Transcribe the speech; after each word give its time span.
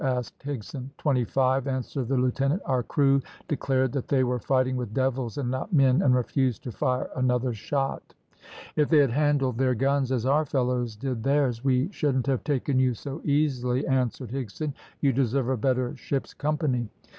asked 0.03 0.39
Higson. 0.43 0.89
"Twenty 0.97 1.23
five," 1.23 1.67
answered 1.67 2.07
the 2.07 2.17
lieutenant. 2.17 2.63
"Our 2.65 2.81
crew 2.81 3.21
declared 3.47 3.91
that 3.91 4.07
they 4.07 4.23
were 4.23 4.39
fighting 4.39 4.75
with 4.75 4.95
devils 4.95 5.37
and 5.37 5.51
not 5.51 5.73
men, 5.73 6.01
and 6.01 6.15
refused 6.15 6.63
to 6.63 6.71
fire 6.71 7.11
another 7.15 7.53
shot." 7.53 8.15
"If 8.75 8.89
they 8.89 8.97
had 8.97 9.11
handled 9.11 9.59
their 9.59 9.75
guns 9.75 10.11
as 10.11 10.25
our 10.25 10.43
fellows 10.43 10.95
did 10.95 11.21
theirs, 11.21 11.63
we 11.63 11.91
shouldn't 11.91 12.25
have 12.25 12.43
taken 12.43 12.79
you 12.79 12.95
so 12.95 13.21
easily," 13.23 13.85
answered 13.85 14.31
Higson. 14.31 14.73
"You 15.01 15.13
deserve 15.13 15.49
a 15.49 15.55
better 15.55 15.95
ship's 15.95 16.33
company." 16.33 16.89